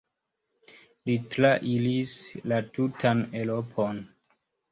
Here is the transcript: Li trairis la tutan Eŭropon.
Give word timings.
Li 1.09 1.17
trairis 1.35 2.15
la 2.53 2.59
tutan 2.79 3.23
Eŭropon. 3.43 4.01